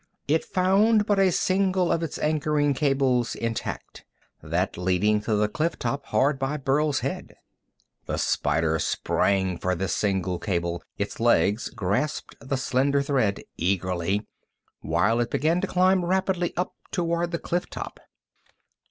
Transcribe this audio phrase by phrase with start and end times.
[0.27, 4.03] It found but a single of its anchoring cables intact,
[4.41, 7.35] that leading to the cliff top hard by Burl's head.
[8.07, 14.25] The spider sprang for this single cable, and its legs grasped the slender thread eagerly
[14.79, 17.99] while it began to climb rapidly up toward the cliff top.